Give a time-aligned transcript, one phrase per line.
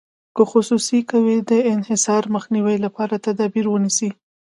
[0.35, 4.09] که خصوصي کوي د انحصار مخنیوي لپاره تدابیر ونیسي.